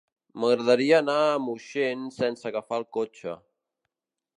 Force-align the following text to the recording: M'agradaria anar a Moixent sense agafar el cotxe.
M'agradaria 0.43 0.95
anar 1.03 1.19
a 1.27 1.37
Moixent 1.49 2.09
sense 2.19 2.51
agafar 2.53 2.83
el 2.85 2.91
cotxe. 3.01 3.41